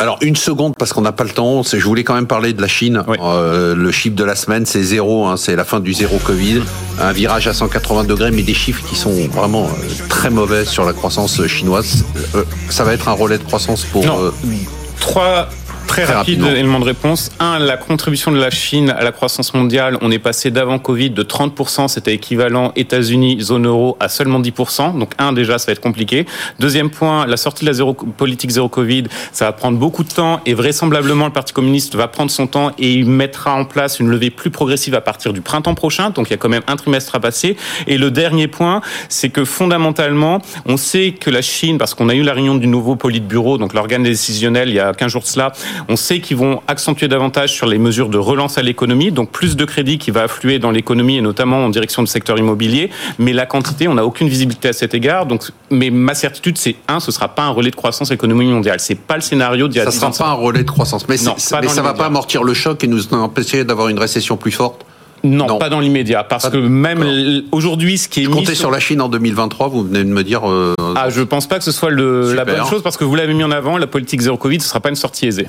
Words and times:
Alors 0.00 0.16
une 0.22 0.34
seconde 0.34 0.74
parce 0.78 0.94
qu'on 0.94 1.02
n'a 1.02 1.12
pas 1.12 1.24
le 1.24 1.30
temps. 1.30 1.62
Je 1.62 1.84
voulais 1.84 2.04
quand 2.04 2.14
même 2.14 2.26
parler 2.26 2.54
de 2.54 2.62
la 2.62 2.68
Chine. 2.68 3.02
Euh, 3.20 3.74
le 3.74 3.92
chiffre 3.92 4.16
de 4.16 4.24
la 4.24 4.34
semaine 4.34 4.64
c'est 4.64 4.82
zéro. 4.82 5.26
Hein, 5.26 5.36
c'est 5.36 5.54
la 5.54 5.64
fin 5.64 5.78
du 5.78 5.92
zéro 5.92 6.16
Covid. 6.18 6.62
Un 6.98 7.12
virage 7.12 7.46
à 7.46 7.52
180 7.52 8.04
degrés, 8.04 8.30
mais 8.30 8.42
des 8.42 8.54
chiffres 8.54 8.82
qui 8.88 8.96
sont 8.96 9.12
vraiment 9.28 9.66
euh, 9.66 10.08
très 10.08 10.30
mauvais 10.30 10.64
sur 10.64 10.86
la 10.86 10.94
croissance 10.94 11.46
chinoise. 11.46 12.06
Euh, 12.34 12.44
ça 12.70 12.82
va 12.82 12.94
être 12.94 13.08
un 13.08 13.12
relais 13.12 13.36
de 13.36 13.44
croissance 13.44 13.84
pour. 13.84 14.06
Non. 14.06 14.32
Trois 15.00 15.48
Très, 15.90 16.04
rapide 16.04 16.44
élément 16.44 16.78
de 16.78 16.84
réponse. 16.84 17.32
Un, 17.40 17.58
la 17.58 17.76
contribution 17.76 18.30
de 18.30 18.38
la 18.38 18.50
Chine 18.50 18.90
à 18.90 19.02
la 19.02 19.10
croissance 19.10 19.54
mondiale, 19.54 19.98
on 20.02 20.12
est 20.12 20.20
passé 20.20 20.52
d'avant 20.52 20.78
Covid 20.78 21.10
de 21.10 21.24
30%, 21.24 21.88
c'était 21.88 22.14
équivalent 22.14 22.72
États-Unis, 22.76 23.40
zone 23.40 23.66
euro, 23.66 23.96
à 23.98 24.08
seulement 24.08 24.40
10%. 24.40 24.96
Donc 24.96 25.14
un, 25.18 25.32
déjà, 25.32 25.58
ça 25.58 25.66
va 25.66 25.72
être 25.72 25.80
compliqué. 25.80 26.26
Deuxième 26.60 26.90
point, 26.90 27.26
la 27.26 27.36
sortie 27.36 27.64
de 27.64 27.70
la 27.70 27.72
zéro, 27.72 27.94
politique 27.94 28.50
zéro 28.50 28.68
Covid, 28.68 29.04
ça 29.32 29.46
va 29.46 29.52
prendre 29.52 29.78
beaucoup 29.78 30.04
de 30.04 30.08
temps 30.08 30.40
et 30.46 30.54
vraisemblablement 30.54 31.26
le 31.26 31.32
Parti 31.32 31.52
communiste 31.52 31.96
va 31.96 32.06
prendre 32.06 32.30
son 32.30 32.46
temps 32.46 32.70
et 32.78 32.92
il 32.92 33.06
mettra 33.06 33.54
en 33.54 33.64
place 33.64 33.98
une 33.98 34.10
levée 34.10 34.30
plus 34.30 34.50
progressive 34.50 34.94
à 34.94 35.00
partir 35.00 35.32
du 35.32 35.40
printemps 35.40 35.74
prochain. 35.74 36.10
Donc 36.10 36.28
il 36.28 36.30
y 36.30 36.34
a 36.34 36.38
quand 36.38 36.48
même 36.48 36.62
un 36.68 36.76
trimestre 36.76 37.16
à 37.16 37.20
passer. 37.20 37.56
Et 37.88 37.98
le 37.98 38.12
dernier 38.12 38.46
point, 38.46 38.80
c'est 39.08 39.30
que 39.30 39.44
fondamentalement, 39.44 40.40
on 40.66 40.76
sait 40.76 41.16
que 41.18 41.30
la 41.30 41.42
Chine, 41.42 41.78
parce 41.78 41.94
qu'on 41.94 42.08
a 42.08 42.14
eu 42.14 42.22
la 42.22 42.32
réunion 42.32 42.54
du 42.54 42.68
nouveau 42.68 42.94
Politburo, 42.94 43.58
donc 43.58 43.74
l'organe 43.74 44.04
décisionnel, 44.04 44.68
il 44.68 44.76
y 44.76 44.80
a 44.80 44.94
15 44.94 45.10
jours 45.10 45.22
de 45.22 45.26
cela, 45.26 45.52
on 45.88 45.96
sait 45.96 46.20
qu'ils 46.20 46.36
vont 46.36 46.60
accentuer 46.68 47.08
davantage 47.08 47.52
sur 47.52 47.66
les 47.66 47.78
mesures 47.78 48.08
de 48.08 48.18
relance 48.18 48.58
à 48.58 48.62
l'économie, 48.62 49.10
donc 49.12 49.30
plus 49.30 49.56
de 49.56 49.64
crédit 49.64 49.98
qui 49.98 50.10
va 50.10 50.24
affluer 50.24 50.58
dans 50.58 50.70
l'économie 50.70 51.16
et 51.16 51.20
notamment 51.20 51.64
en 51.64 51.70
direction 51.70 52.02
du 52.02 52.10
secteur 52.10 52.38
immobilier. 52.38 52.90
Mais 53.18 53.32
la 53.32 53.46
quantité, 53.46 53.88
on 53.88 53.94
n'a 53.94 54.04
aucune 54.04 54.28
visibilité 54.28 54.68
à 54.68 54.72
cet 54.72 54.94
égard. 54.94 55.26
Donc, 55.26 55.44
mais 55.70 55.90
ma 55.90 56.14
certitude, 56.14 56.58
c'est 56.58 56.76
un, 56.88 57.00
ce 57.00 57.12
sera 57.12 57.28
pas 57.28 57.42
un 57.42 57.50
relais 57.50 57.70
de 57.70 57.76
croissance 57.76 58.10
économique 58.10 58.48
mondiale. 58.48 58.80
C'est 58.80 58.98
pas 58.98 59.16
le 59.16 59.22
scénario 59.22 59.68
d'il 59.68 59.78
y 59.78 59.80
a 59.80 59.84
Ça 59.84 59.90
sera 59.90 60.10
pas 60.10 60.28
un 60.30 60.34
relais 60.34 60.64
de 60.64 60.70
croissance, 60.70 61.08
mais, 61.08 61.16
non, 61.24 61.34
mais 61.60 61.68
ça 61.68 61.82
va 61.82 61.94
pas 61.94 62.06
amortir 62.06 62.42
le 62.42 62.54
choc 62.54 62.82
et 62.84 62.86
nous 62.86 63.12
empêcher 63.14 63.64
d'avoir 63.64 63.88
une 63.88 63.98
récession 63.98 64.36
plus 64.36 64.52
forte? 64.52 64.84
Non, 65.22 65.58
pas 65.58 65.68
dans 65.68 65.80
l'immédiat, 65.80 66.24
parce 66.24 66.48
que 66.48 66.56
même 66.56 67.04
aujourd'hui, 67.52 67.98
ce 67.98 68.08
qui 68.08 68.20
est 68.20 68.24
je 68.24 68.30
comptais 68.30 68.54
sur... 68.54 68.70
la 68.70 68.80
Chine 68.80 69.02
en 69.02 69.08
2023. 69.08 69.68
Vous 69.68 69.82
venez 69.82 70.04
de 70.04 70.08
me 70.08 70.24
dire. 70.24 70.48
Euh, 70.50 70.74
ah, 70.96 71.10
je 71.10 71.20
pense 71.22 71.46
pas 71.46 71.58
que 71.58 71.64
ce 71.64 71.72
soit 71.72 71.90
le, 71.90 72.32
la 72.32 72.44
bonne 72.44 72.64
chose, 72.66 72.82
parce 72.82 72.96
que 72.96 73.04
vous 73.04 73.14
l'avez 73.14 73.34
mis 73.34 73.44
en 73.44 73.50
avant. 73.50 73.76
La 73.76 73.86
politique 73.86 74.20
zéro 74.20 74.36
Covid, 74.36 74.60
ce 74.60 74.68
sera 74.68 74.80
pas 74.80 74.88
une 74.88 74.96
sortie 74.96 75.26
aisée. 75.26 75.46